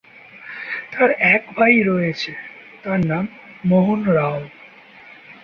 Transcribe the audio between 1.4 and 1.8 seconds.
ভাই